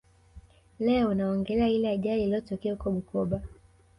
[0.79, 3.41] Leo naongelea ile ajali ilotokea huko Bukoba